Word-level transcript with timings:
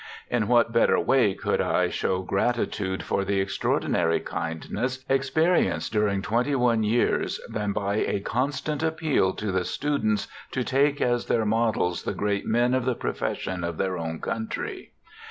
In 0.31 0.47
what 0.47 0.71
better 0.73 0.99
way 0.99 1.35
could 1.35 1.61
I 1.61 1.89
show 1.89 2.23
gratitude 2.23 3.03
for 3.03 3.23
the 3.23 3.39
extraordinar}^ 3.45 4.25
kindness 4.25 5.05
experienced 5.07 5.93
during 5.93 6.23
twenty 6.23 6.55
one 6.55 6.81
years 6.81 7.39
than 7.47 7.71
by 7.71 7.97
a 7.97 8.19
constant 8.19 8.81
appeal 8.81 9.31
to 9.33 9.51
the 9.51 9.63
students 9.63 10.27
to 10.53 10.63
take 10.63 11.01
as 11.01 11.27
their 11.27 11.45
models 11.45 12.01
the 12.01 12.15
great 12.15 12.47
men 12.47 12.73
of 12.73 12.83
the 12.85 12.95
profession 12.95 13.63
of 13.63 13.77
their 13.77 13.95
own 13.95 14.19
country? 14.19 14.93